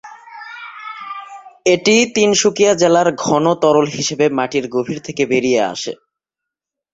এটি 1.65 1.95
তিনসুকিয়া 2.15 2.71
জেলার 2.73 3.07
ঘন 3.23 3.45
তরল 3.61 3.87
হিসাবে 3.95 4.25
মাটির 4.37 4.65
গভীর 4.67 4.99
থেকে 5.07 5.23
বেরিয়ে 5.25 5.61
আসে। 5.73 5.93